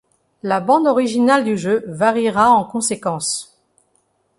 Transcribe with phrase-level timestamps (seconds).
[0.41, 3.55] La bande originale du jeu variera en conséquence.